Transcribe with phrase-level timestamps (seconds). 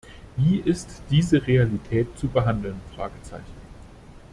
[0.35, 2.81] Wie ist diese Realität zu behandeln?